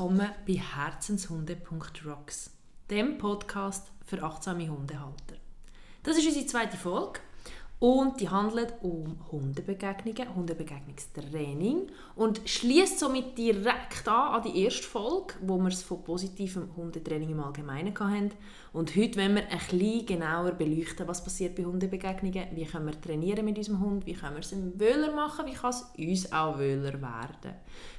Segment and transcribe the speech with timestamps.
[0.00, 2.52] Willkommen bei Herzenshunde.rocks,
[2.88, 5.36] dem Podcast für achtsame Hundehalter.
[6.02, 7.20] Das ist unsere zweite Folge
[7.80, 15.34] und die handelt um Hundebegegnungen, Hundebegegnungstraining und schließt somit direkt an an die erste Folge,
[15.40, 18.32] wo wir es von positivem Hundetraining im Allgemeinen hatten.
[18.74, 23.00] Und heute wollen wir ein bisschen genauer beleuchten, was passiert bei Hundebegegnungen, wie können wir
[23.00, 26.30] trainieren mit unserem Hund, wie können wir es ihm wöhler machen, wie kann es uns
[26.34, 27.54] auch wöhler werden.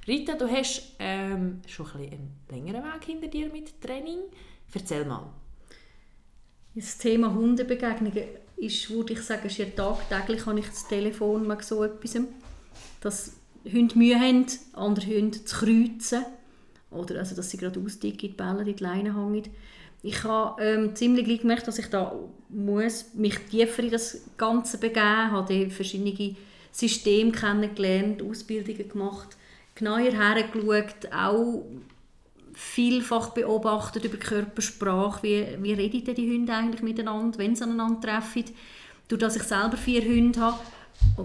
[0.07, 4.19] Rita, du hast ähm, schon ein bisschen einen längeren Weg hinter dir mit Training.
[4.71, 5.27] Erzähl mal.
[6.75, 11.83] Das Thema Hundebegegnungen ist, würde ich sagen, ist tagtäglich habe ich das Telefon mal so
[11.83, 12.17] etwas,
[13.01, 13.33] dass
[13.65, 16.25] Hunde Mühe haben, andere Hunde zu kreuzen
[16.91, 19.49] oder also, dass sie gerade ausdicken, die Bälle in die Leine hängen.
[20.03, 22.15] Ich habe ähm, ziemlich gleich gemerkt, dass ich da
[22.49, 26.35] muss mich tiefer in das Ganze begeben muss, habe verschiedene
[26.71, 29.37] Systeme kennengelernt, Ausbildungen gemacht,
[29.75, 31.65] genauer hergeschaut, auch
[32.53, 38.45] vielfach beobachtet über Körpersprache, wie, wie reden die Hunde eigentlich miteinander, wenn sie aneinander treffen.
[39.07, 40.59] Durch dass ich selber vier Hunde habe,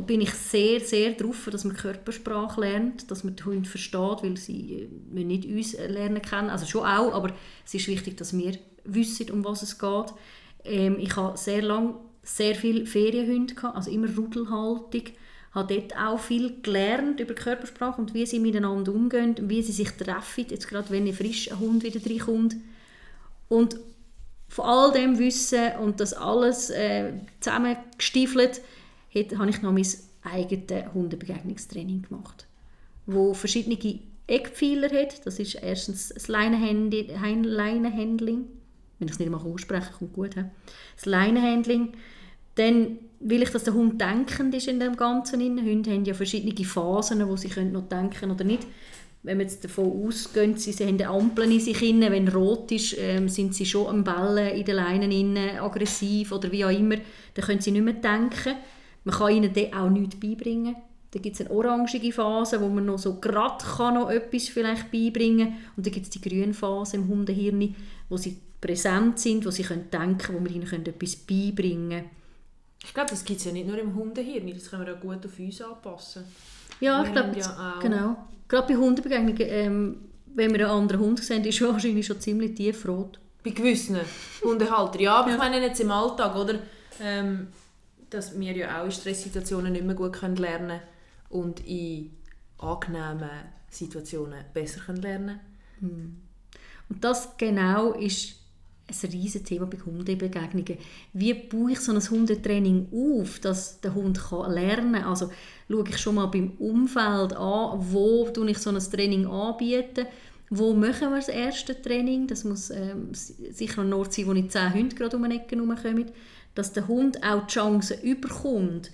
[0.07, 4.37] bin ich sehr, sehr darauf, dass man Körpersprache lernt, dass man die Hunde versteht, weil
[4.37, 7.33] sie äh, nicht uns lernen können, also schon auch, aber
[7.65, 10.15] es ist wichtig, dass wir wissen, um was es geht.
[10.65, 15.03] Ähm, ich habe sehr lange sehr viele Ferienhunde gehabt, also immer Rudelhaltung
[15.57, 19.91] habe dort auch viel gelernt über Körpersprache und wie sie miteinander umgehen, wie sie sich
[19.91, 22.57] treffen, jetzt gerade wenn ein frischer Hund wieder reinkommt.
[23.49, 23.77] Und
[24.49, 28.61] von all dem Wissen und das alles äh, zusammengestiefelt,
[29.15, 29.87] habe ich noch mein
[30.23, 32.47] eigenes Hundebegegnungstraining gemacht,
[33.07, 33.79] wo verschiedene
[34.27, 35.25] Eckpfeiler hat.
[35.27, 37.09] Das ist erstens das Leinenhandling,
[38.99, 40.35] wenn ich es nicht mal aussprechen kommt gut.
[40.35, 40.45] He?
[40.97, 41.95] Das Leinenhandling,
[42.57, 45.41] dann will ich, dass der Hund denkend ist in dem Ganzen.
[45.41, 48.67] Hunde haben ja verschiedene Phasen, wo sie noch denken oder nicht.
[49.23, 52.97] Wenn man jetzt davon ausgeht, sie, sie haben Ampeln in sich inne, wenn rot ist,
[52.99, 56.97] ähm, sind sie schon am Bellen in den Leinen inne, aggressiv oder wie auch immer,
[57.35, 58.55] dann können sie nicht mehr denken.
[59.03, 60.77] Man kann ihnen dann auch nichts beibringen.
[61.11, 63.65] Dann gibt es eine orangige Phase, wo man noch so gerade
[63.95, 65.57] noch etwas vielleicht beibringen kann.
[65.77, 67.75] Und dann gibt es die grüne Phase im Hundehirn,
[68.09, 72.11] wo sie präsent sind, wo sie können denken können, wo wir ihnen etwas beibringen können.
[72.85, 75.25] Ich glaube, das gibt es ja nicht nur im Hundehirn, das können wir ja gut
[75.25, 76.25] auf uns anpassen.
[76.81, 78.17] Ja, wir ich glaube, ja genau.
[78.49, 79.97] Gerade bei Hundebegegnungen, ähm,
[80.35, 83.19] wenn wir einen anderen Hund sehen, ist wahrscheinlich schon ziemlich tiefrot.
[83.43, 83.99] Bei gewissen
[84.43, 85.35] Hundehaltern, ja, aber ja.
[85.35, 86.59] ich meine jetzt im Alltag, oder?
[87.01, 87.49] Ähm,
[88.11, 90.81] dass wir ja auch in Stresssituationen nicht mehr gut können lernen
[91.29, 92.17] und in
[92.59, 93.31] angenehmen
[93.69, 95.41] Situationen besser können lernen
[95.81, 96.23] können.
[96.89, 98.37] Und das genau ist
[98.89, 100.79] ein riesiges Thema bei Hundebegegnungen.
[101.13, 105.05] Wie baue ich so ein Hundetraining auf, dass der Hund lernen kann?
[105.05, 105.31] Also
[105.69, 110.07] schaue ich schon mal beim Umfeld an, wo ich so ein Training anbieten
[110.51, 112.27] wo machen wir das erste Training?
[112.29, 115.57] Das muss ähm, sicher ein Ort sein, wo nicht zehn Hunde gerade um eine Ecke
[115.57, 116.07] herumkommen.
[116.55, 118.91] Dass der Hund auch die Chance überkommt,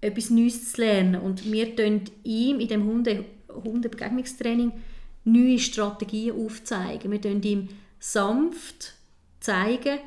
[0.00, 1.20] etwas Neues zu lernen.
[1.20, 4.72] Und wir tun ihm in dem Hunde Hundebegegnungstraining
[5.24, 7.12] neue Strategien aufzeigen.
[7.12, 7.68] Wir tun ihm
[8.00, 8.94] sanft
[9.40, 9.98] zeigen,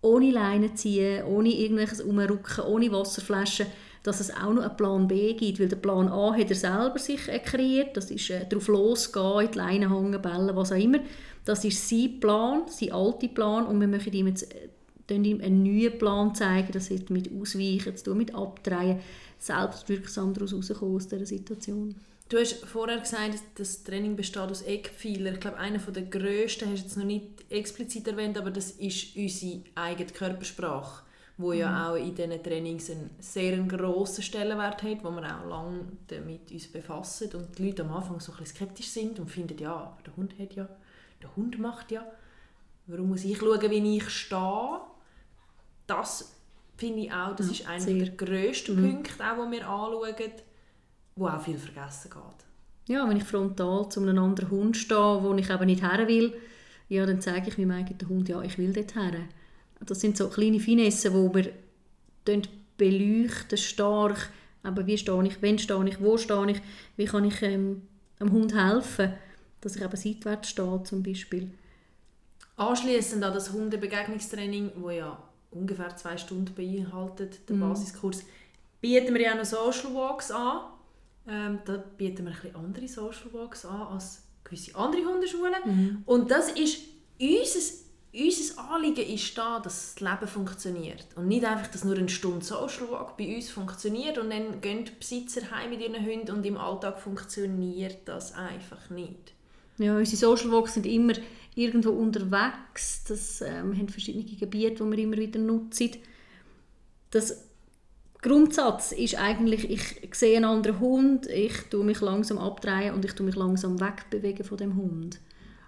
[0.00, 3.66] ohne Leine ziehen, ohne irgendwelches Umrücken, ohne Wasserflaschen,
[4.02, 6.98] dass es auch noch einen Plan B gibt, weil der Plan A hat er selber
[6.98, 11.00] sich kreiert, das ist äh, darauf losgehen, in die Leine hängen, bellen, was auch immer.
[11.44, 13.66] Das ist sein Plan, sein alter Plan.
[13.66, 17.96] Und wir möchten ihm jetzt äh, ihm einen neuen Plan zeigen, das hat mit Ausweichen
[17.96, 19.00] zu tun, mit Abdrehen,
[19.38, 21.94] selbstwirksam daraus rauskommen aus dieser Situation.
[22.28, 25.34] Du hast vorher gesagt, das Training besteht aus Eckpfeilern.
[25.34, 29.16] Ich glaube, einer der grössten hast du jetzt noch nicht explizit erwähnt, aber das ist
[29.16, 31.04] unsere eigene Körpersprache,
[31.38, 31.58] wo mhm.
[31.58, 36.52] ja auch in diesen Trainings einen sehr grossen Stellenwert hat, wo wir auch lange damit
[36.52, 39.74] uns befassen und die Leute am Anfang so ein bisschen skeptisch sind und finden, ja,
[39.74, 40.68] aber der Hund hat ja,
[41.22, 42.06] der Hund macht ja,
[42.88, 44.80] warum muss ich schauen, wie ich stehe?
[45.86, 46.34] Das
[46.76, 48.92] finde ich auch, das ist einer der grössten mhm.
[48.92, 50.32] Punkte, auch, die wir anschauen
[51.18, 52.94] wo auch viel vergessen geht.
[52.94, 56.32] Ja, wenn ich frontal zu einem anderen Hund stehe, wo ich eben nicht her will,
[56.88, 59.12] ja, dann zeige ich meinem eigenen Hund, ja, ich will dort her.
[59.84, 61.52] Das sind so kleine Finessen, wo wir
[62.78, 64.30] beleuchten stark,
[64.62, 66.62] aber wie stehe ich, wenn stehe ich, wo stehe ich,
[66.96, 67.82] wie kann ich ähm,
[68.18, 69.12] dem Hund helfen,
[69.60, 71.50] dass ich eben seitwärts stehe zum Beispiel.
[72.56, 77.60] Anschließend an das Hundebegegnungstraining, wo ja ungefähr zwei Stunden beinhaltet, der mm.
[77.60, 78.24] Basiskurs,
[78.80, 80.62] bieten wir ja auch noch Social Walks an.
[81.28, 85.54] Ähm, da bieten wir ein andere Social Walks an als gewisse andere Hundeschulen.
[85.64, 86.02] Mhm.
[86.06, 86.78] Und das ist
[87.20, 87.60] unser,
[88.12, 91.06] unser Anliegen ist da, dass das Leben funktioniert.
[91.16, 94.84] Und nicht einfach, dass nur eine Stunde Social Walk bei uns funktioniert und dann gehen
[94.84, 99.34] die Besitzer heim mit ihren Hunden und im Alltag funktioniert das einfach nicht.
[99.78, 101.12] Ja, unsere Social Walks sind immer
[101.54, 103.04] irgendwo unterwegs.
[103.06, 105.90] Das ähm, haben verschiedene Gebiete, die wir immer wieder nutzen.
[107.10, 107.47] Das
[108.20, 113.12] Grundsatz ist eigentlich, ich sehe einen anderen Hund, ich tue mich langsam abdrehen und ich
[113.12, 115.20] tue mich langsam wegbewegen von dem Hund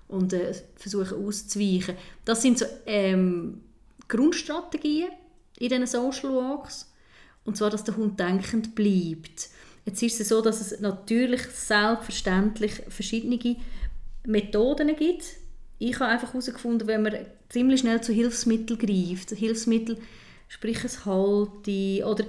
[0.08, 1.94] und äh, versuche auszuweichen.
[2.24, 3.60] Das sind so ähm,
[4.08, 5.10] Grundstrategien
[5.58, 6.90] in diesen Social Walks.
[7.44, 9.48] Und zwar, dass der Hund denkend bleibt.
[9.86, 13.56] Jetzt ist es so, dass es natürlich selbstverständlich verschiedene
[14.26, 15.24] Methoden gibt.
[15.78, 17.14] Ich habe einfach herausgefunden, wenn man
[17.48, 19.96] ziemlich schnell zu Hilfsmitteln greift, Hilfsmittel,
[20.50, 22.24] sprich ein Halti oder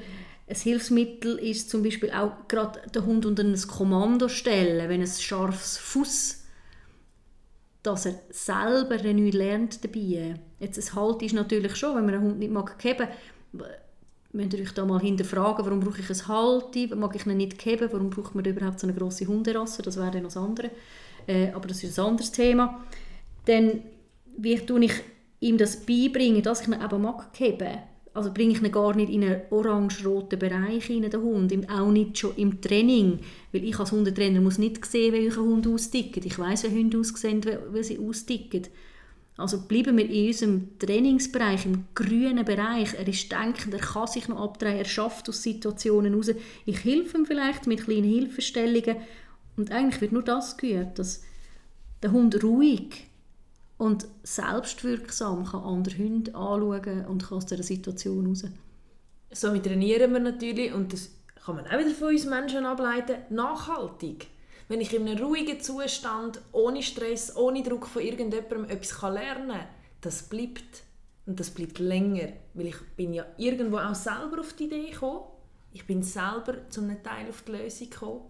[0.47, 5.21] ein Hilfsmittel ist zum Beispiel auch gerade den Hund unter ein Kommando stellen, wenn es
[5.21, 6.38] scharfes Fuß
[7.83, 10.35] dass er selber neu lernt dabei.
[10.59, 13.07] Jetzt ein Halt ist natürlich schon, wenn man einen Hund nicht mag geben,
[14.33, 17.57] müsst ihr euch da mal hinterfragen, warum brauche ich ein Halti, mag ich ihn nicht
[17.57, 20.69] geben, warum braucht man überhaupt so eine grosse Hunderasse, das wäre dann noch das andere.
[21.25, 22.83] Äh, aber das ist ein anderes Thema.
[23.45, 23.81] Dann,
[24.38, 24.94] wie tue ich
[25.39, 27.79] ihm das beibringen, dass ich ihn eben mag geben
[28.13, 32.17] also bringe ich ihn gar nicht in einen orange-roten Bereich rein, den Hund, auch nicht
[32.17, 33.19] schon im Training,
[33.53, 36.25] weil ich als Hundetrainer muss nicht sehen, wie ein Hund austickt.
[36.25, 37.41] Ich weiß, wie Hunde aussehen,
[37.71, 38.63] wie sie austicken.
[39.37, 42.93] Also bleiben wir in unserem Trainingsbereich, im grünen Bereich.
[42.93, 46.31] Er ist denkend, er kann sich noch abdrehen, er schafft aus Situationen heraus.
[46.65, 48.97] Ich helfe ihm vielleicht mit kleinen Hilfestellungen.
[49.55, 51.23] Und eigentlich wird nur das geübt, dass
[52.03, 53.07] der Hund ruhig
[53.81, 58.44] und selbstwirksam kann andere Hunde anschauen und kann aus dieser Situation raus.
[59.31, 61.10] So trainieren wir natürlich, und das
[61.44, 64.28] kann man auch wieder von uns Menschen ableiten, nachhaltig.
[64.68, 69.50] Wenn ich in einem ruhigen Zustand, ohne Stress, ohne Druck von irgendjemandem etwas kann lernen
[69.50, 69.68] kann,
[70.01, 70.83] das bleibt.
[71.25, 72.33] Und das bleibt länger.
[72.54, 75.24] Weil ich bin ja irgendwo auch selber auf die Idee gekommen.
[75.74, 78.22] Ich bin selber zu einem Teil auf die Lösung gekommen.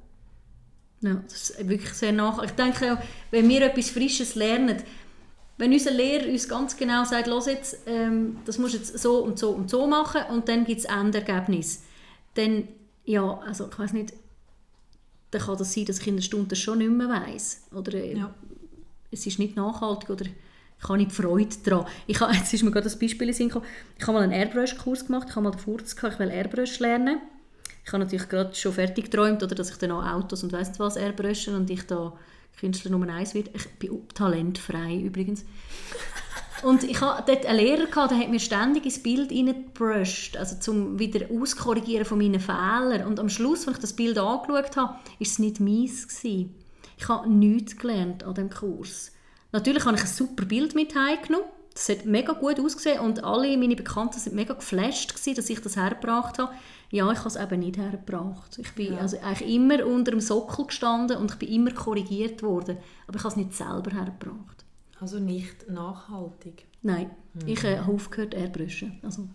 [1.01, 2.51] Ja, das ist wirklich sehr nachhaltig.
[2.51, 4.81] Ich denke, wenn wir etwas Frisches lernen,
[5.61, 9.19] wenn unser Lehrer uns ganz genau sagt, los jetzt, ähm, das musst du jetzt so
[9.19, 11.83] und so und so machen und dann gibt es Endergebnis,
[12.33, 12.67] dann,
[13.05, 14.11] ja, also ich weiß nicht,
[15.29, 17.61] dann kann das sein, dass ich in der Stunde schon nicht mehr weiss.
[17.75, 18.33] Oder äh, ja.
[19.11, 21.85] es ist nicht nachhaltig oder ich habe nicht Freude daran.
[22.07, 25.27] Ich habe, jetzt ist mir gerade das Beispiel in Ich habe mal einen Airbrush-Kurs gemacht,
[25.29, 27.21] ich habe mal den Furz gehabt, ich will Airbrush lernen.
[27.85, 30.71] Ich habe natürlich gerade schon fertig geträumt, oder, dass ich dann auch Autos und weiss
[30.79, 32.13] was airbrushen und ich da
[32.59, 33.49] Künstler Nummer eins wird.
[33.55, 35.45] Ich bin talentfrei übrigens.
[36.63, 40.57] Und ich hatte dort einen Lehrer, gehabt, der hat mir ständig ins Bild reingebrusht, also
[40.59, 43.05] zum wieder auskorrigieren von meinen Fehlern.
[43.07, 46.07] Und am Schluss, als ich das Bild angeschaut habe, war es nicht meins.
[46.07, 46.55] Gewesen.
[46.97, 49.11] Ich habe nichts gelernt an diesem Kurs.
[49.51, 51.47] Natürlich habe ich ein super Bild mit heimgenommen.
[51.73, 55.61] Das hat mega gut ausgesehen und alle meine Bekannten sind mega geflasht gewesen, dass ich
[55.61, 56.53] das hergebracht habe.
[56.91, 58.57] Ja, ich habe es eben nicht hergebracht.
[58.57, 58.99] Ich bin ja.
[58.99, 62.77] also eigentlich immer unter dem Sockel gestanden und ich bin immer korrigiert worden,
[63.07, 64.65] aber ich habe es nicht selber hergebracht.
[64.99, 66.65] Also nicht nachhaltig?
[66.83, 67.47] Nein, mhm.
[67.47, 68.99] ich äh, habe aufgehört Airbrushen.
[69.03, 69.27] Also.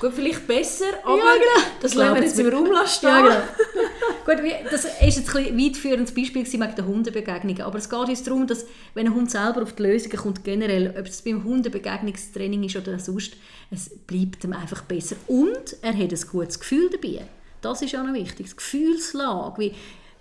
[0.00, 1.66] Gut, vielleicht besser, aber ja, genau.
[1.80, 3.08] das lassen wir jetzt im Raum stehen.
[3.08, 3.81] Ja, genau.
[4.24, 4.36] Gut,
[4.70, 8.66] das ist jetzt ein weitführendes Beispiel wegen der Hundebegegnungen, aber es geht uns darum, dass
[8.94, 12.98] wenn ein Hund selber auf die Lösungen kommt, generell, ob es beim Hundebegegnungstraining ist oder
[12.98, 13.36] sonst,
[13.70, 17.26] es bleibt ihm einfach besser und er hat ein gutes Gefühl dabei.
[17.60, 19.60] Das ist auch noch wichtig, die Gefühlslage.
[19.60, 19.74] Wie,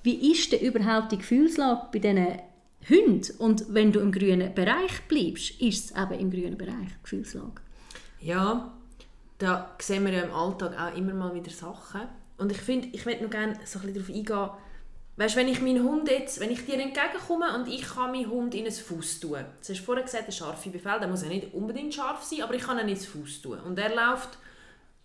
[0.04, 2.27] wie ist denn überhaupt die Gefühlslage bei diesen
[2.89, 3.38] Hunden?
[3.39, 7.62] Und wenn du im grünen Bereich bleibst, ist es eben im grünen Bereich, Gefühlslage.
[8.20, 8.72] Ja,
[9.38, 12.01] da sehen wir ja im Alltag auch immer mal wieder Sachen,
[12.42, 14.50] und ich finde, ich möchte noch gerne so ein bisschen darauf eingehen,
[15.18, 18.56] weißt, wenn ich meinen Hund jetzt, wenn ich dir entgegenkomme und ich kann meinen Hund
[18.56, 21.54] in ein Fuß tun, du hast vorher gesagt, ein scharfer Befehl, der muss ja nicht
[21.54, 23.60] unbedingt scharf sein, aber ich kann ihn ins Fuß tun.
[23.60, 24.40] Und er läuft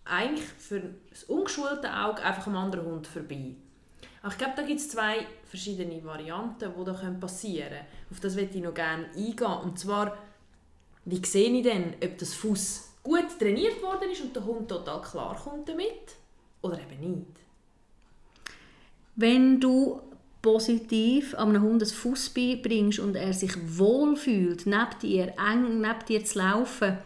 [0.03, 3.53] eigentlich für das ungeschulte Auge einfach am anderen Hund vorbei.
[4.23, 7.85] Aber ich glaube, da gibt es zwei verschiedene Varianten, die da passieren können.
[8.09, 9.57] Auf das möchte ich noch gerne eingehen.
[9.63, 10.17] Und zwar,
[11.05, 15.01] wie sehe ich denn, ob das Fuß gut trainiert worden ist und der Hund total
[15.03, 16.15] klar kommt damit?
[16.61, 17.27] Oder eben nicht?
[19.15, 20.01] Wenn du
[20.41, 26.23] positiv einem Hund ein Fuß beibringst und er sich wohlfühlt, neben dir, eng neben dir
[26.23, 26.97] zu laufen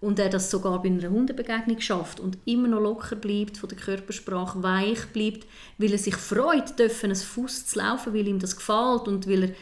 [0.00, 3.78] und er das sogar bei einer Hundebegegnung schafft und immer noch locker bleibt, von der
[3.78, 5.46] Körpersprache weich bleibt,
[5.78, 9.54] weil er sich freut, dürfen ein Fuß zu laufen, weil ihm das gefällt und weil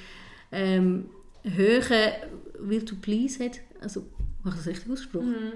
[0.50, 1.10] er ähm,
[1.44, 2.14] höhere
[2.58, 4.06] Will to Please hat, also,
[4.44, 5.30] habe ich das richtig ausgesprochen?
[5.30, 5.52] Mhm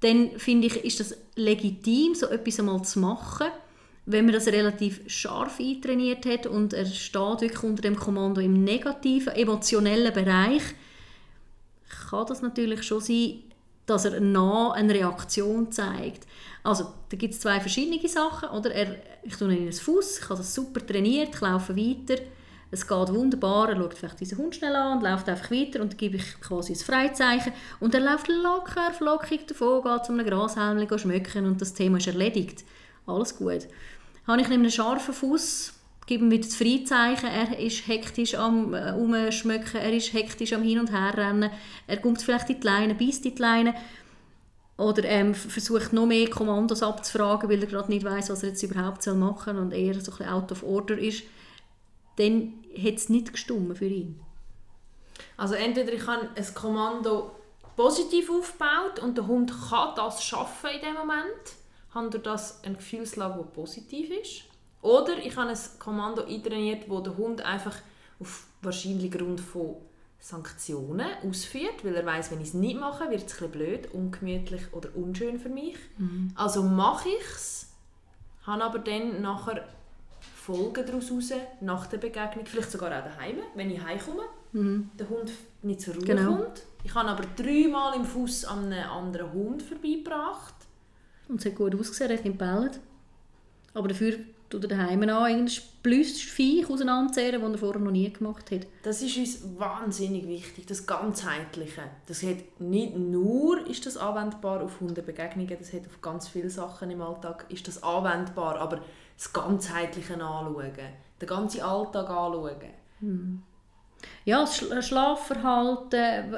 [0.00, 3.48] dann finde ich, ist das legitim, so etwas einmal zu machen,
[4.06, 8.64] wenn man das relativ scharf eintrainiert hat und er steht wirklich unter dem Kommando im
[8.64, 10.62] negativen, emotionellen Bereich,
[12.10, 13.42] kann das natürlich schon sein,
[13.86, 16.26] dass er nah eine Reaktion zeigt.
[16.62, 18.50] Also, da gibt es zwei verschiedene Sachen.
[18.50, 18.72] Oder?
[18.72, 22.22] Er, ich tue ihn in den Fuß, ich habe das super trainiert, ich laufe weiter.
[22.70, 25.96] Es geht wunderbar, er schaut vielleicht diesen Hund schnell an und läuft einfach weiter und
[25.96, 27.52] gebe ich quasi ein Freizeichen.
[27.80, 32.08] Und er läuft locker, flockig davon, geht zu einem Grashalm schmücken und das Thema ist
[32.08, 32.64] erledigt.
[33.06, 33.68] Alles gut.
[34.26, 35.72] Habe ich einen scharfen Fuß,
[36.06, 40.62] gebe ihm wieder das Freizeichen, er ist hektisch am äh, Umschmücken, er ist hektisch am
[40.62, 41.50] Hin- und Herrennen,
[41.86, 43.74] er kommt vielleicht in die Leine, beißt in die Leine.
[44.76, 48.62] Oder ähm, versucht noch mehr Kommandos abzufragen, weil er gerade nicht weiß, was er jetzt
[48.62, 51.24] überhaupt machen soll und eher so ein bisschen out of order ist
[52.18, 54.20] dann hat es nicht gestummen für ihn.
[55.36, 57.30] Also entweder ich habe ein Kommando
[57.76, 61.54] positiv aufgebaut und der Hund kann das schaffen in dem Moment,
[61.90, 64.42] hat er das ein Gefühlslage, das positiv ist.
[64.82, 67.76] Oder ich habe ein Kommando eintrainiert, wo der Hund einfach
[68.20, 69.76] auf wahrscheinlich Grund von
[70.20, 74.62] Sanktionen ausführt, weil er weiß, wenn ich es nicht mache, wird es ein blöd, ungemütlich
[74.72, 75.76] oder unschön für mich.
[75.96, 76.32] Mhm.
[76.34, 77.68] Also mache ich es,
[78.44, 79.68] habe aber dann nachher
[80.48, 84.88] Folgen daraus raus, nach der Begegnung, vielleicht sogar auch daheim, wenn ich heimkomme, mhm.
[84.98, 86.36] der Hund nicht zur Ruhe genau.
[86.36, 86.62] kommt.
[86.84, 90.54] Ich habe aber dreimal im Fuß an einem anderen Hund vorbeigebracht.
[91.28, 92.80] Und es hat gut ausgesehen, er hat ihn gebellt.
[93.74, 94.20] Aber dafür
[94.54, 98.66] er daheim an irgendein blüsses Viech auseinanderzehren, das er vorher noch nie gemacht hat.
[98.82, 101.82] Das ist uns wahnsinnig wichtig, das Ganzheitliche.
[102.06, 106.90] Das hat nicht nur ist das anwendbar auf Hundebegegnungen, das hat auf ganz viele Sachen
[106.90, 108.80] im Alltag ist das anwendbar, aber
[109.16, 110.72] das Ganzheitliche anschauen,
[111.20, 112.56] den ganzen Alltag anschauen.
[113.00, 113.42] Hm.
[114.24, 116.36] Ja, das Schlafverhalten,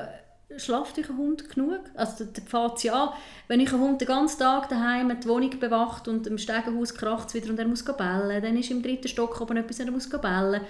[0.57, 1.81] schlaft euch ein Hund genug?
[1.95, 3.15] Also der fängt ja
[3.51, 7.27] wenn ich einen Hund den ganzen Tag daheim die Wohnung bewacht und im Stegenhaus kracht
[7.27, 10.09] es wieder und er muss bellen, dann ist im dritten Stock oben etwas, er muss
[10.09, 10.61] bellen.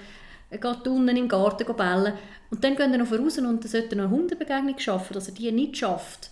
[0.49, 2.15] Er geht unten im Garten bellen.
[2.51, 5.13] Und dann gehen er noch raus und dann sollte er eine Hundebegegnung schaffen.
[5.13, 6.31] Dass er die nicht schafft,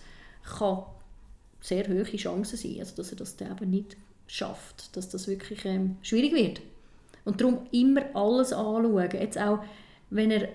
[0.57, 0.85] kann
[1.61, 5.97] sehr hohe Chancen sein, also dass er das eben nicht schafft, dass das wirklich ähm,
[6.01, 6.61] schwierig wird.
[7.25, 9.09] Und darum immer alles anschauen.
[9.13, 9.59] Jetzt auch,
[10.09, 10.49] wenn er,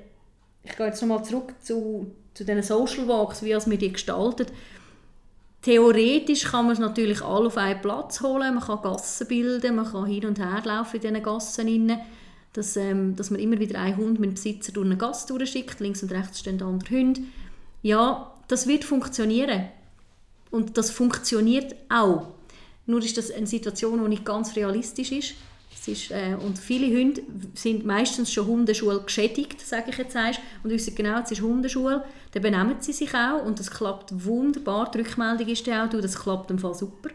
[0.65, 4.53] ich gehe jetzt nochmal zurück zu, zu diesen Social Walks, wie wir die gestaltet.
[5.63, 9.91] Theoretisch kann man es natürlich alle auf einen Platz holen, man kann Gassen bilden, man
[9.91, 11.69] kann hin und her laufen in diesen Gassen.
[11.69, 12.01] Rein,
[12.53, 15.81] dass, ähm, dass man immer wieder einen Hund mit dem Besitzer durch eine Gasse durchschickt,
[15.81, 17.23] links und rechts stehen andere Hunde.
[17.83, 19.69] Ja, das wird funktionieren.
[20.51, 22.29] Und das funktioniert auch.
[22.87, 25.35] Nur ist das eine Situation, die nicht ganz realistisch ist.
[25.87, 27.23] Ist äh, und viele Hunde
[27.55, 32.05] sind meistens schon Hundeschule geschädigt, sage ich jetzt einmal, und wissen genau, es ist Hundeschule.
[32.33, 34.91] Dann benehmen sie sich auch und das klappt wunderbar.
[34.91, 37.11] Die Rückmeldung ist dann auch, du, das klappt im Fall super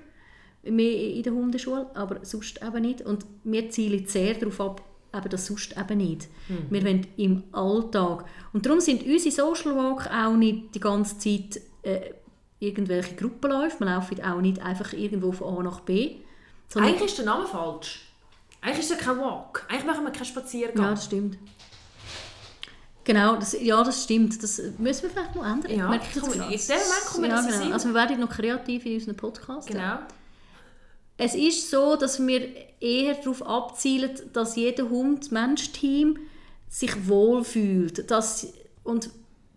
[0.64, 3.02] in der Hundeschule, aber sonst eben nicht.
[3.02, 4.82] Und wir zielen sehr darauf ab,
[5.16, 6.28] eben das sonst eben nicht.
[6.48, 6.66] Mhm.
[6.70, 8.26] Wir wollen im Alltag.
[8.54, 12.12] Und darum sind unsere Social Walk auch nicht die ganze Zeit äh,
[12.60, 13.80] irgendwelche Gruppen läuft.
[13.80, 16.18] Man läuft auch nicht einfach irgendwo von A nach B.
[16.76, 18.09] Eigentlich ist der Name falsch.
[18.62, 19.66] Eigentlich ist es kein Walk.
[19.70, 20.84] Eigentlich machen wir keinen Spaziergang.
[20.84, 21.38] Ja, das stimmt.
[23.06, 24.42] Genau, das, ja, das stimmt.
[24.44, 25.72] Das müssen wir vielleicht noch ändern.
[25.72, 27.74] Ja, Merke ich jetzt komm, Moment kommen wir ja, genau.
[27.74, 29.68] Also wir werden noch kreativ in unserem Podcast.
[29.68, 30.00] Genau.
[31.18, 32.50] Es ist so, dass wir
[32.80, 36.18] eher darauf abzielen, dass jeder Hund-Mensch-Team
[36.70, 38.10] sich wohlfühlt.
[38.10, 39.10] Dass, und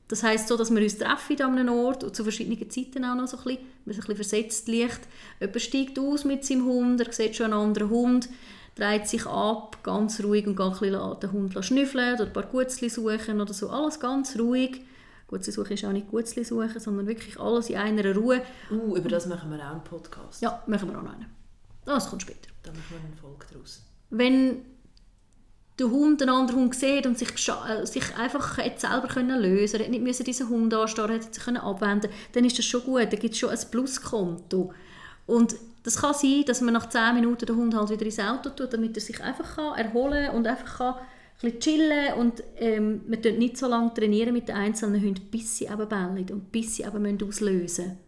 [0.09, 3.15] das heisst so, dass wir uns treffen an einem Ort und zu verschiedenen Zeiten auch
[3.15, 5.01] noch so ein bisschen, ein bisschen versetzt liegt.
[5.41, 8.29] Jemand steigt aus mit seinem Hund, er sieht schon einen anderen Hund,
[8.75, 12.89] dreht sich ab, ganz ruhig und geht ein den Hund schnüffeln oder ein paar Gutzli
[12.89, 13.71] suchen oder so.
[13.71, 14.83] Alles ganz ruhig.
[15.29, 18.43] Gutzli suchen ist auch nicht Gutzli suchen, sondern wirklich alles in einer Ruhe.
[18.71, 20.43] Uh, über das machen wir auch einen Podcast.
[20.43, 21.27] Ja, machen wir auch noch einen.
[21.85, 22.51] Das kommt später.
[22.63, 23.83] Da machen wir eine Folge daraus.
[24.11, 24.63] Wenn
[25.79, 29.91] der Hund einen anderen Hund sieht und sich, äh, sich einfach selber können lösen konnte,
[29.91, 33.19] nicht müssen diesen Hund anstarren, hätte sich können abwenden dann ist das schon gut, dann
[33.19, 34.73] gibt es schon ein Pluskonto.
[35.27, 38.51] Und das kann sein, dass man nach 10 Minuten den Hund halt wieder ins Auto
[38.51, 40.95] tut, damit er sich einfach kann erholen und einfach kann
[41.43, 45.65] ein chillen und ähm, tut nicht so lange trainieren mit den einzelnen Hunden, bis sie
[45.65, 47.99] eben bellen und bis sie eben auslösen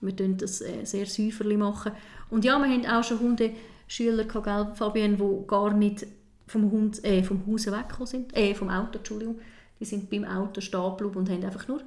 [0.00, 0.18] müssen.
[0.18, 1.92] Wir das äh, sehr säuferlich machen.
[2.30, 6.06] Und ja, wir haben auch schon Hundeschüler gehabt, Fabian, die gar nicht
[6.46, 9.38] vom, Hund, äh, vom Haus weggekommen sind, äh, vom Auto, Entschuldigung.
[9.80, 11.80] Die sind beim Auto stehen geblieben und haben einfach nur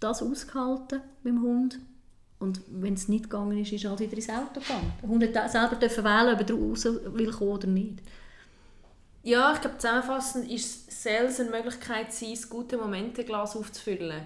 [0.00, 1.78] das ausgehalten mit dem Hund.
[2.38, 4.92] Und wenn es nicht gegangen ist, ist halt wieder ins Auto gegangen.
[5.02, 8.02] Der Hund hat selber dürfen wählen, ob er raus will kommen oder nicht.
[9.22, 14.22] Ja, ich glaube, zusammenfassend ist es eine Möglichkeit, sein gute Momente-Glas aufzufüllen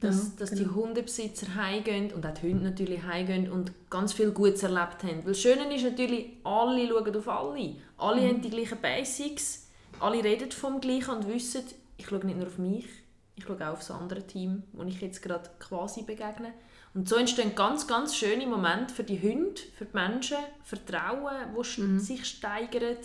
[0.00, 0.62] dass, ja, dass genau.
[0.62, 5.24] die Hundebesitzer heimgehen und auch die Hunde natürlich heimgehen und ganz viel Gutes erlebt haben.
[5.24, 7.74] Weil das Schöne ist natürlich, alle schauen auf alle.
[7.96, 8.28] Alle mhm.
[8.28, 11.62] haben die gleichen Basics, alle reden vom Gleichen und wissen,
[11.96, 12.86] ich schaue nicht nur auf mich,
[13.34, 16.52] ich schaue auch auf das andere Team, wo ich jetzt gerade quasi begegne.
[16.98, 21.78] Und so entstehen ganz, ganz schöne Momente für die Hunde, für die Menschen, Vertrauen, das
[21.78, 22.00] mhm.
[22.00, 22.98] sich steigert,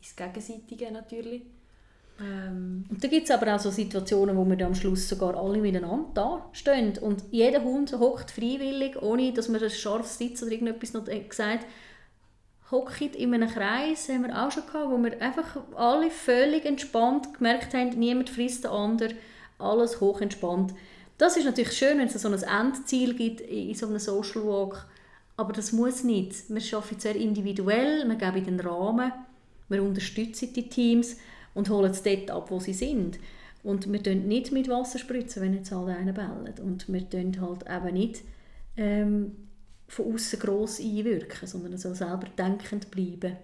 [0.00, 1.42] ins Gegenseitige natürlich.
[2.18, 5.36] Ähm, Und da gibt es aber auch so Situationen, wo wir dann am Schluss sogar
[5.36, 10.42] alle miteinander da stehen und jeder Hund hockt freiwillig, ohne dass man ein scharfes Sitz
[10.42, 11.66] oder irgendetwas noch gesagt
[12.70, 17.34] hockt in einem Kreis, haben wir auch schon gehabt, wo wir einfach alle völlig entspannt
[17.34, 19.14] gemerkt haben, niemand frisst den anderen,
[19.58, 20.72] alles hoch entspannt.
[21.18, 24.86] Das ist natürlich schön, wenn es so ein Endziel gibt in so einem Social Walk,
[25.36, 26.48] aber das muss nicht.
[26.48, 29.12] Wir arbeiten sehr individuell, wir geben den Rahmen,
[29.68, 31.16] wir unterstützen die Teams
[31.54, 33.18] und holen es dort ab, wo sie sind.
[33.62, 36.54] Und wir spritzen nicht mit Wasser, spritzen, wenn jetzt alle einen bellen.
[36.62, 38.22] Und wir tun halt eben nicht
[38.76, 39.32] ähm,
[39.88, 43.36] von außen gross einwirken, sondern so selber denkend bleiben.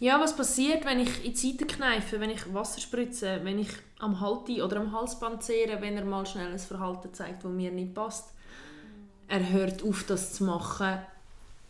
[0.00, 3.70] Ja, was passiert, wenn ich in die Seite kneife, wenn ich Wasser spritze, wenn ich
[3.98, 7.70] am Halti oder am Halsband zehre, wenn er mal schnell ein Verhalten zeigt, das mir
[7.70, 8.32] nicht passt?
[9.28, 10.98] Er hört auf, das zu machen,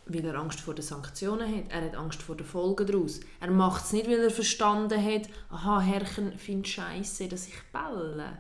[0.07, 1.65] weil er Angst vor den Sanktionen hat.
[1.71, 3.21] Er hat Angst vor den Folgen daraus.
[3.41, 8.39] Er macht es nicht, weil er verstanden hat, aha, Herrchen findet scheiße, dass ich belle.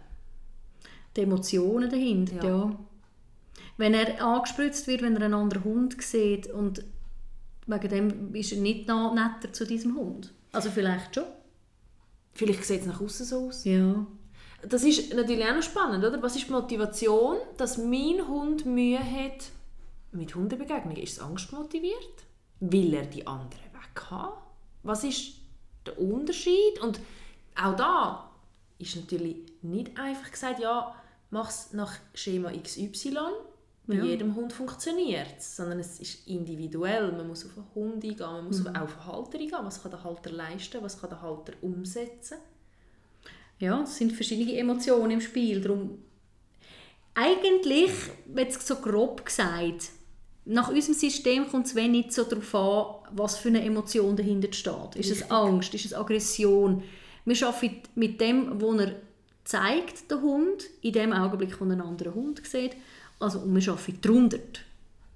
[1.16, 2.58] Die Emotionen dahinter, ja.
[2.58, 2.78] Ja.
[3.78, 6.84] Wenn er angespritzt wird, wenn er einen anderen Hund sieht und
[7.66, 10.32] wegen dem ist er nicht noch netter zu diesem Hund.
[10.52, 11.24] Also vielleicht schon.
[12.32, 13.64] Vielleicht sieht es nach außen so aus.
[13.64, 14.06] Ja.
[14.62, 16.22] Das ist natürlich auch noch spannend, oder?
[16.22, 19.46] Was ist die Motivation, dass mein Hund Mühe hat
[20.12, 21.02] mit Hundebegegnungen?
[21.02, 22.24] Ist es angstmotiviert?
[22.60, 24.36] Will er die anderen weg haben?
[24.82, 25.34] Was ist
[25.84, 26.80] der Unterschied?
[26.82, 27.00] Und
[27.60, 28.30] auch da
[28.78, 30.94] ist natürlich nicht einfach gesagt, ja,
[31.30, 33.18] mach es nach Schema XY.
[33.88, 34.04] Bei Ja.
[34.04, 37.12] jedem Hund funktioniert es, sondern es ist individuell.
[37.12, 39.58] Man muss auf den Hund eingehen, man muss auch auf den Halter eingehen.
[39.62, 42.38] Was kann der Halter leisten, was kann der Halter umsetzen?
[43.58, 45.60] Ja, es sind verschiedene Emotionen im Spiel.
[45.60, 45.98] Darum
[47.14, 47.90] eigentlich,
[48.34, 49.90] jetzt so grob gesagt,
[50.44, 54.96] nach unserem System kommt es wenig so darauf an, was für eine Emotion dahinter steht.
[54.96, 55.30] Ist es.
[55.30, 55.74] Angst?
[55.74, 56.82] Ist es Aggression?
[57.24, 58.96] Wir arbeiten mit dem, was er
[59.44, 62.76] zeigt, der Hund, in dem Augenblick, wo er einen anderen Hund sieht.
[63.18, 64.38] Also, und wir arbeiten darunter.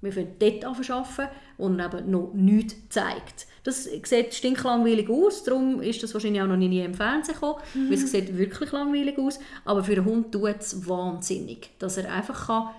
[0.01, 3.47] Wir fangen dort arbeiten, wo er eben noch nichts zeigt.
[3.65, 7.93] Das sieht stinklangweilig aus, darum ist das wahrscheinlich auch noch nie im Fernsehen gekommen, weil
[7.93, 9.39] es sieht wirklich langweilig aus.
[9.67, 12.71] Aber für einen Hund tut es wahnsinnig, dass er einfach kann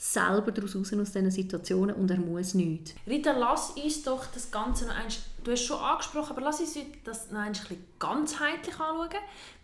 [0.00, 2.94] selber daraus raus aus diesen Situationen und er muss nichts.
[3.04, 6.78] Rita, lass uns doch das Ganze noch einmal, du hast schon angesprochen, aber lass uns
[7.02, 9.08] das noch ein bisschen ganzheitlich anschauen.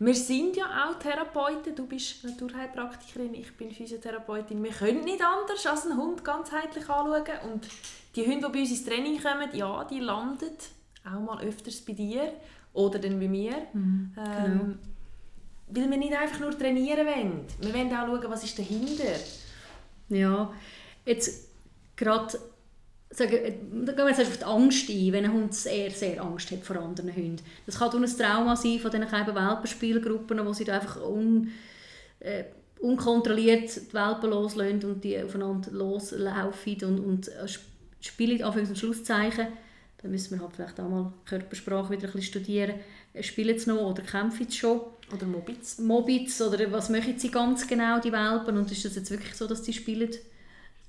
[0.01, 4.61] Wir sind ja auch Therapeuten, du bist Naturheilpraktikerin, ich bin Physiotherapeutin.
[4.61, 7.69] Wir können nicht anders als einen Hund ganzheitlich anschauen und
[8.17, 10.51] die Hunde, die bei uns ins Training kommen, ja, die landen
[11.05, 12.33] auch mal öfters bei dir
[12.73, 13.55] oder dann bei mir.
[14.19, 14.79] ähm,
[15.69, 17.47] Weil wir nicht einfach nur trainieren wollen.
[17.61, 19.05] Wir wollen auch schauen, was ist dahinter.
[20.09, 20.53] Ja,
[21.05, 21.49] jetzt
[21.97, 22.39] gerade
[23.11, 23.33] sagen,
[23.85, 26.65] da gehen wir jetzt auf die Angst ein, wenn ein Hund sehr, sehr Angst hat
[26.65, 27.43] vor anderen Hunden.
[27.67, 31.51] Das kann auch ein Trauma sein von diesen kleinen Welpenspielgruppen, wo sie da einfach un,
[32.21, 32.45] äh,
[32.81, 37.65] unkontrolliert die Welpen loslassen und die aufeinander loslaufen und, und äh, sp-
[38.01, 39.47] spielen, Anführungs- und Schlusszeichen.
[40.03, 42.75] Da müssen wir halt vielleicht auch mal Körpersprache wieder ein bisschen studieren.
[43.15, 44.81] Äh, Spielen sie noch oder kämpfen sie schon?
[45.15, 45.79] Oder Mobits.
[45.79, 48.59] Mobits oder was machen sie ganz genau, die Welpen?
[48.59, 50.11] Und ist das jetzt wirklich so, dass die spielen?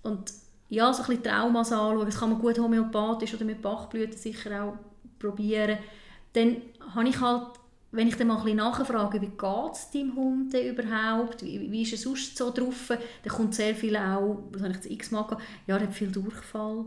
[0.02, 0.34] Und
[0.70, 4.64] ja, so ein bisschen Traumas anschauen, das kann man gut homöopathisch oder mit Bachblüten sicher
[4.64, 4.74] auch
[5.20, 5.78] probieren.
[6.34, 6.58] Dann
[6.94, 7.48] habe ich halt,
[7.92, 11.84] wenn ich dann mal ein bisschen nachfrage, wie geht es deinem Hund überhaupt, wie, wie
[11.84, 15.38] ist er sonst so drauf, dann kommt sehr viel auch, was habe ich jetzt x-mal
[15.68, 16.86] ja, er hat viel Durchfall.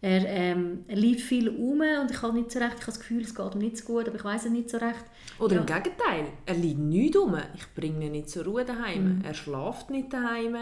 [0.00, 3.00] Er, ähm, er liegt viel um und ich habe nicht so recht, ich habe das
[3.00, 5.04] Gefühl, es geht ihm nicht so gut, aber ich weiß es nicht so recht.
[5.40, 5.60] Oder Ja.
[5.62, 7.36] im Gegenteil, er liegt nicht um.
[7.56, 9.22] Ich bringe ihn nicht zur Ruhe daheim.
[9.24, 10.56] Er schläft nicht daheim.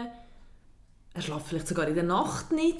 [1.13, 2.79] Er schläft vielleicht sogar in der Nacht nicht.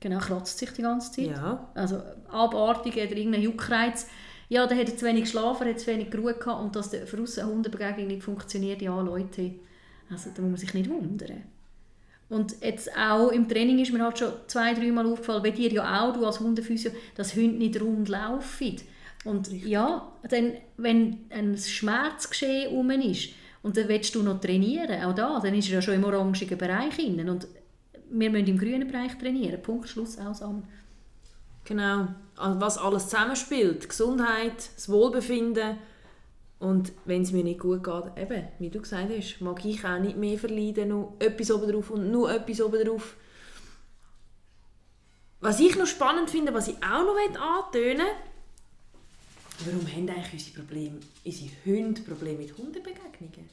[0.00, 1.26] Genau, kratzt sich die ganze Zeit.
[1.26, 1.68] Ja.
[1.74, 4.08] Also abartig oder irgendein Juckreiz.
[4.48, 7.06] Ja, dann hat er zu wenig geschlafen, hat zu wenig Ruhe gehabt und dass der
[7.06, 9.54] für eine Hundebegegnung nicht funktioniert, ja Leute,
[10.10, 11.44] also da muss man sich nicht wundern.
[12.32, 16.02] Und jetzt auch im Training ist mir halt schon zwei, dreimal aufgefallen, bei dir ja
[16.02, 18.76] auch, du als Hundephysio, dass Hunde nicht rund laufen.
[19.26, 25.14] Und ja, dann, wenn ein Schmerzgeschehen rum ist und dann willst du noch trainieren, auch
[25.14, 27.46] da, dann ist er ja schon im orangigen Bereich innen und
[28.10, 29.60] wir müssen im grünen Bereich trainieren.
[29.60, 30.62] Punkt, Schluss, aus, an.
[31.64, 32.08] Genau.
[32.36, 33.90] Also was alles zusammenspielt.
[33.90, 35.76] Gesundheit, das Wohlbefinden.
[36.62, 39.98] Und wenn es mir nicht gut geht, eben, wie du gesagt hast, mag ich auch
[39.98, 43.16] nicht mehr verleiden, noch etwas obendrauf und nur etwas obendrauf.
[45.40, 48.06] Was ich noch spannend finde, was ich auch noch antönen
[49.58, 53.50] will, warum haben eigentlich unsere, Probleme, unsere Hunde Probleme mit Hundebegegnungen?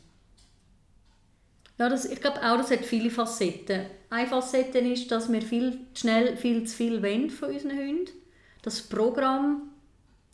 [1.79, 3.87] Ja, das, ich glaube auch, das hat viele Facetten.
[4.11, 8.11] Eine Facette ist, dass wir viel zu schnell viel zu viel wollen von unseren Hunden.
[8.61, 9.63] Das Programm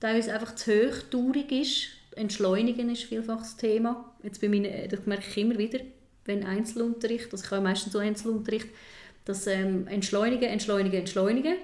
[0.02, 4.13] teilweise einfach zu hochtourig ist Entschleunigen ist vielfach das Thema.
[4.23, 5.80] Jetzt bei meinen, das merke ich immer wieder,
[6.25, 8.67] wenn Einzelunterricht, also ich habe meistens so Einzelunterricht,
[9.25, 11.56] dass ähm, Entschleunigen, Entschleunigen, Entschleunigen,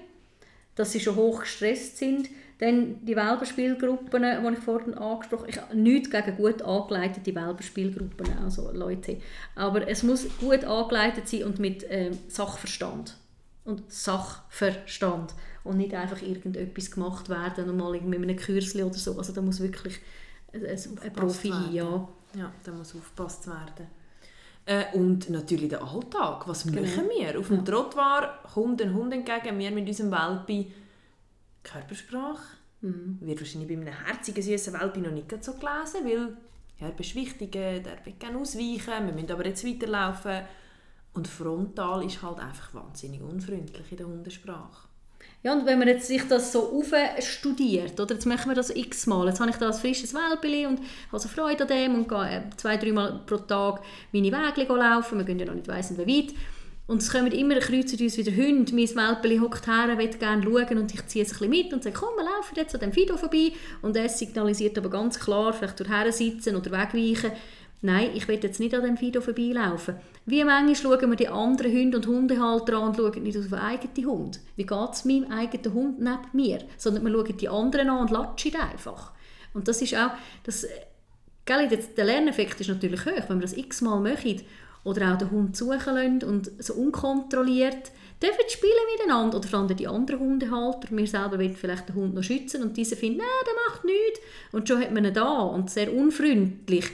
[0.76, 2.30] dass sie schon hoch gestresst sind.
[2.60, 5.50] Dann die Welpenspielgruppen, die ich vorhin angesprochen habe.
[5.50, 9.18] Ich habe nichts gegen gut angeleitete Welpenspielgruppen, also Leute.
[9.56, 13.18] Aber es muss gut angeleitet sein und mit ähm, Sachverstand.
[13.66, 15.34] Und Sachverstand.
[15.64, 19.18] Und nicht einfach irgendetwas gemacht werden mal mit einem Kürzli oder so.
[19.18, 20.00] Also da muss wirklich
[20.54, 21.74] ein, ein Profi werden.
[21.74, 22.08] ja.
[22.34, 23.88] Ja, da muss aufgepasst werden.
[24.66, 26.48] Äh, und natürlich der Alltag.
[26.48, 26.82] Was Genau.
[26.82, 27.38] machen wir?
[27.40, 30.72] Auf dem Trottoir kommt ein Hund entgegen, wir mit unserem Welpi.
[31.64, 33.18] Körpersprache Mhm.
[33.22, 36.38] wird wahrscheinlich bei einem herzigen, süßen Welpi noch nicht so gelesen, weil
[36.80, 40.42] ja, er beschwichtigen, der will gerne ausweichen, wir müssen aber jetzt weiterlaufen.
[41.14, 44.88] Und frontal ist halt einfach wahnsinnig unfreundlich in der Hundesprache.
[45.44, 46.84] Ja, und wenn man jetzt sich das so
[47.20, 48.14] studiert, oder?
[48.14, 50.80] Jetzt machen wir das x-mal, jetzt habe ich da ein frisches Welpeli und
[51.12, 53.82] habe so Freude an dem und gehe äh, zwei, dreimal pro Tag
[54.12, 56.36] meine Wege laufen, wir gehen ja noch nicht weiss wie weit.
[56.88, 60.78] Und es kommen immer kreuzen uns wieder Hunde, mein Welpeli hockt her, will gerne schauen
[60.78, 62.92] und ich ziehe es ein bisschen mit und sage, komm, wir laufen jetzt an dem
[62.92, 63.54] Fido vorbei.
[63.82, 67.32] Und er signalisiert aber ganz klar, vielleicht durch sitzen oder wegweichen,
[67.82, 69.96] nein, ich will jetzt nicht an dem Fido vorbeilaufen.
[70.26, 73.54] Wie manchmal schauen wir die anderen Hunde und Hundehalter an und schauen nicht auf den
[73.56, 74.40] eigenen Hund.
[74.56, 76.60] Wie geht es meinem eigenen Hund neben mir?
[76.78, 79.12] Sondern wir schauen die anderen an und latschen einfach.
[79.54, 80.12] Und das ist auch,
[80.44, 80.66] das,
[81.46, 84.42] gell, der Lerneffekt ist natürlich hoch, wenn wir das x-mal machen
[84.84, 87.92] oder auch den Hund suchen lassen und so unkontrolliert
[88.22, 90.88] dürfen spielen miteinander oder vor allem die anderen Hundehalter.
[90.92, 94.20] Wir selber wollen vielleicht den Hund noch schützen und diese finden, nein, der macht nichts.
[94.52, 96.92] Und schon hat man ihn da und sehr unfreundlich.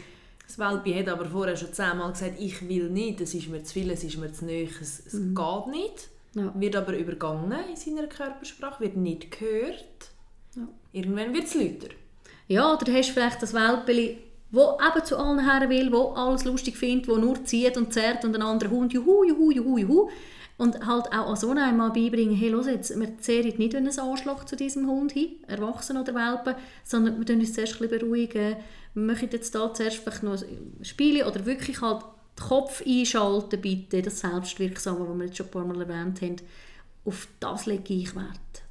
[0.48, 3.74] Das Welpi hat aber vorher schon zehnmal gesagt, ich will nicht, es ist mir zu
[3.74, 6.10] viel, es ist mir zu nahe, es, es geht nicht.
[6.36, 6.54] Ja.
[6.56, 10.10] Wird aber übergangen in seiner Körpersprache, wird nicht gehört.
[10.56, 10.68] Ja.
[10.94, 11.94] Irgendwann wird es lauter.
[12.48, 14.20] Ja, oder hast du vielleicht das Welpeli,
[14.52, 18.24] wo eben zu allen her will, wo alles lustig findet, wo nur zieht und zerrt
[18.24, 20.10] und ein anderer Hund juhu, juhu, juhu, juhu.
[20.58, 24.00] Und halt auch an so einem mal beibringen, hey, los jetzt, wir zehren nicht einen
[24.00, 28.00] Anschlag zu diesem Hund hin, Erwachsene oder Welpen, sondern wir tun uns zuerst ein bisschen
[28.00, 28.56] beruhigen.
[28.96, 32.02] Wir machen jetzt da zuerst noch ein Spiel oder wirklich halt
[32.39, 36.38] den Kopf einschalten, bitte, das Selbstwirksame, was wir jetzt schon ein paar Mal erwähnt haben.
[37.06, 38.63] Auf das lege ich Wert.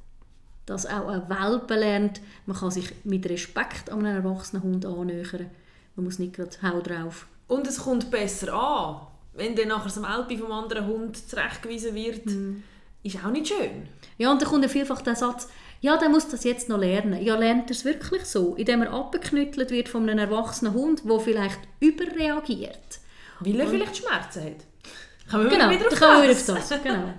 [0.65, 5.49] Dass auch ein Welpe lernt, man kann sich mit Respekt an einen erwachsenen Hund annähern.
[5.95, 7.27] Man muss nicht gerade «Hau drauf».
[7.47, 9.07] Und es kommt besser an.
[9.37, 12.25] Wenn dann nachher das Welpi vom anderen Hund zurechtgewiesen wird,
[13.03, 13.87] ist auch nicht schön.
[14.17, 15.47] Ja, und dann kommt ja vielfach der Satz,
[15.79, 17.21] ja, der muss das jetzt noch lernen.
[17.23, 18.55] Ja, lernt er es wirklich so?
[18.55, 22.99] Indem er abgeknüttelt wird von einem erwachsenen Hund, der vielleicht überreagiert.
[23.39, 24.55] Weil er vielleicht Schmerzen hat.
[25.29, 26.49] Kommen wir Genau, wieder da auf wir das.
[26.49, 26.81] auf das.
[26.81, 27.13] Genau.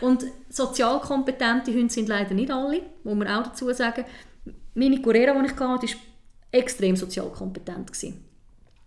[0.00, 4.04] Und sozialkompetente Hunde sind leider nicht alle, muss man auch dazu sagen.
[4.74, 5.94] Meine Corera, die ich hatte, war
[6.52, 7.92] extrem sozialkompetent.
[7.92, 8.24] Gewesen.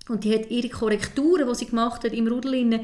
[0.10, 2.82] Und die hat ihre Korrekturen, die sie gemacht hat im Rudel,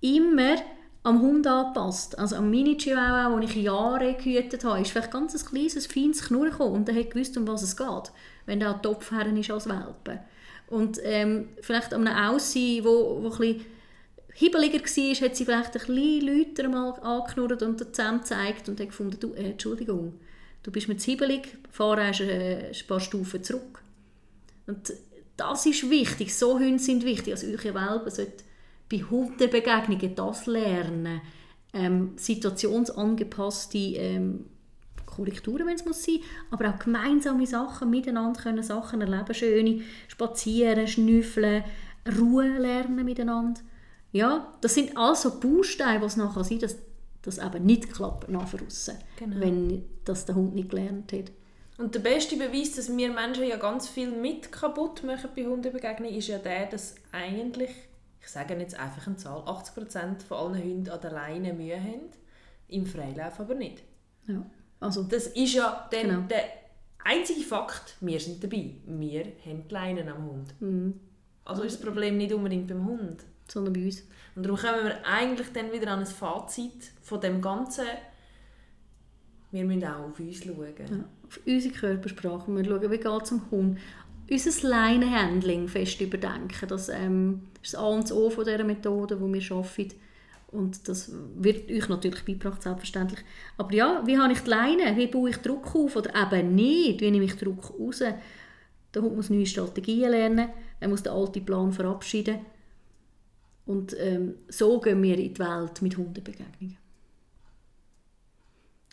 [0.00, 0.56] immer
[1.02, 2.18] am Hund angepasst.
[2.18, 6.50] Also am Mini-Chihuahua, den ich Jahre gehütet habe, ist vielleicht ganz ein kleines, feines Knurren
[6.50, 8.12] gekommen und er hat gewusst, um was es geht,
[8.46, 10.20] wenn er an Topf ist als Welpe.
[10.68, 13.66] Und ähm, vielleicht an einem Aussehen, wo, wo ein bisschen
[14.32, 18.88] hibbeliger war, hat sie vielleicht ein bisschen lauter mal angeknurrt und Zähnen gezeigt und hat
[18.88, 20.14] gefunden, du, äh, Entschuldigung,
[20.62, 23.82] du bist mir zu hibbelig, fahr äh, ein paar Stufen zurück.
[24.66, 24.90] Und
[25.36, 27.32] das ist wichtig, so Hunde sind wichtig.
[27.32, 28.44] Also eure Welpen sollten
[28.90, 31.20] bei Hundebegegnungen das lernen,
[31.72, 34.46] ähm, situationsangepasste ähm,
[35.06, 36.20] Korrekturen, wenn es muss sein,
[36.50, 41.64] aber auch gemeinsame Sachen miteinander können Sachen erleben, schöne spazieren, schnüffeln,
[42.18, 43.60] Ruhe lernen miteinander.
[44.12, 46.76] Ja, das sind also Bausteine, was nachher sein, dass
[47.22, 49.40] das eben nicht klappt nach Genau.
[49.40, 51.32] wenn das der Hund nicht gelernt hat.
[51.76, 56.14] Und der beste Beweis, dass wir Menschen ja ganz viel mit kaputt machen bei Hundebegegnungen,
[56.14, 57.70] ist ja der, dass eigentlich,
[58.20, 62.10] ich sage jetzt einfach eine Zahl, 80% von allen Hunden an der Leine Mühe haben,
[62.68, 63.82] im Freilauf aber nicht.
[64.26, 64.44] Ja.
[64.80, 66.20] Also, Das ist ja dann Genau.
[66.28, 66.44] der
[67.04, 68.70] einzige Fakt, wir sind dabei.
[68.86, 70.60] Wir haben die Leinen am Hund.
[70.60, 71.00] mhm.
[71.46, 73.22] Also ist das Problem nicht unbedingt beim Hund.
[73.46, 74.02] sondern bei uns.
[74.34, 77.84] Und darum kommen wir eigentlich dann wieder an ein Fazit von dem Ganzen.
[79.50, 80.74] Wir müssen auch auf uns schauen.
[80.78, 82.54] Ja, auf unsere Körpersprache.
[82.54, 83.78] Wir schauen, wie geht es dem Hund.
[84.30, 86.68] Unser Leinenhandling fest überdenken.
[86.68, 89.94] Das ähm, ist das A und das O von dieser Methode, die wir arbeiten.
[90.48, 93.20] Und das wird euch natürlich beigebracht, selbstverständlich.
[93.58, 94.96] Aber ja, wie habe ich die Leine?
[94.96, 95.96] Wie baue ich Druck auf?
[95.96, 97.00] Oder eben nicht?
[97.00, 97.98] Wie nehme ich Druck raus?
[97.98, 100.50] Der Hund muss neue Strategien lernen.
[100.78, 102.38] Er muss den alten Plan verabschieden.
[103.66, 106.76] Und ähm, so gehen wir in die Welt mit Hundebegegnungen.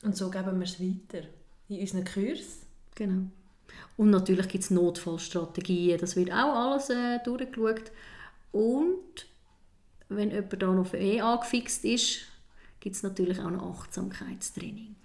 [0.04, 1.28] Und so geben wir es weiter.
[1.72, 2.66] In unseren Kursen.
[2.96, 3.24] Genau.
[3.96, 7.92] Und natürlich gibt es Notfallstrategien, das wird auch alles äh, durchgeschaut.
[8.52, 9.26] Und
[10.10, 12.20] wenn jemand da noch eh angefixt ist,
[12.82, 14.98] gibt es natürlich auch noch Achtsamkeitstraining.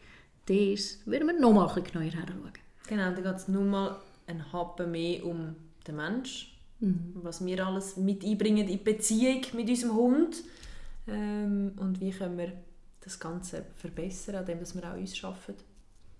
[0.46, 2.52] Das werden wir noch mal ein bisschen genauer hinschauen.
[2.88, 5.55] Genau, da geht es nur mal einen Happen mehr um
[5.87, 6.52] den Mensch.
[6.81, 7.12] Mhm.
[7.14, 10.42] Was wir alles mit einbringen in die Beziehung mit unserem Hund.
[11.07, 12.52] Ähm, und wie können wir
[13.02, 15.76] das Ganze verbessern, indem wir auch uns arbeiten.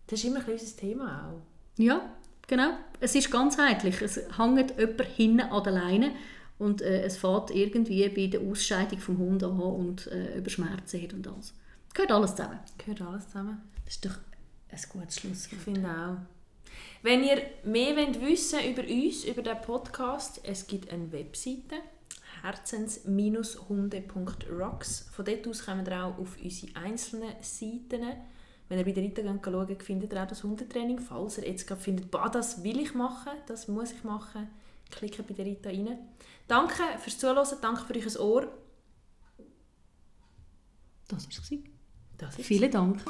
[0.07, 1.83] Das ist immer ein unser Thema auch.
[1.83, 2.13] Ja,
[2.47, 2.77] genau.
[3.01, 4.01] Es ist ganzheitlich.
[4.03, 6.13] Es hängt jemand hinten an der Leine
[6.59, 11.03] und äh, es fährt irgendwie bei der Ausscheidung vom Hund an und äh, über Schmerzen
[11.03, 11.53] hat und alles.
[11.93, 12.61] Gehört alles zusammen.
[12.79, 13.61] Gehört alles zusammen.
[13.85, 14.17] Das ist doch
[14.71, 15.53] ein gutes Schlusswort.
[15.53, 16.17] Ich finde auch.
[17.03, 21.77] Wenn ihr mehr wollt wissen über uns, über den Podcast, es gibt eine Webseite
[22.43, 25.09] herzens-hunde.rocks.
[25.13, 28.03] Von dort aus kommt ihr auch auf unsere einzelnen Seiten.
[28.69, 30.99] Wenn ihr bei der Rita schaut, findet ihr auch das Hundetraining.
[30.99, 34.49] Falls ihr jetzt gerade findet, bah, das will ich machen, das muss ich machen,
[34.91, 35.99] klickt bei der Rita rein.
[36.49, 38.49] Danke fürs Zuhören, danke für euch Ohr.
[41.09, 41.53] Das war es.
[42.19, 43.05] Das Vielen Dank.